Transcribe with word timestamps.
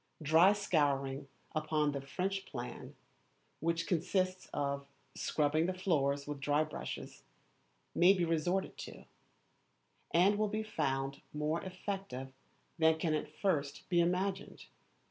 Dry 0.23 0.53
scouring 0.53 1.27
upon 1.53 1.91
the 1.91 2.01
French 2.01 2.47
plan, 2.47 2.95
which 3.59 3.85
consists 3.85 4.49
of 4.51 4.87
scrubbing 5.13 5.67
the 5.67 5.75
floors 5.75 6.25
with 6.25 6.39
dry 6.39 6.63
brushes, 6.63 7.21
may 7.93 8.11
be 8.11 8.25
resorted 8.25 8.79
to, 8.79 9.05
and 10.09 10.39
will 10.39 10.49
be 10.49 10.63
found 10.63 11.21
more 11.33 11.61
effective 11.61 12.33
than 12.79 12.97
can 12.97 13.13
at 13.13 13.29
first 13.29 13.87
be 13.89 13.99
imagined. 13.99 14.65